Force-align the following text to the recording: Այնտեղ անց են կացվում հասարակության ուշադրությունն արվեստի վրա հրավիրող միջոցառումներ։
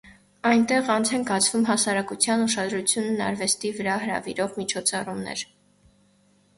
Այնտեղ 0.51 0.87
անց 0.93 1.11
են 1.17 1.25
կացվում 1.31 1.67
հասարակության 1.67 2.47
ուշադրությունն 2.47 3.23
արվեստի 3.29 3.75
վրա 3.79 4.01
հրավիրող 4.07 4.61
միջոցառումներ։ 4.63 5.49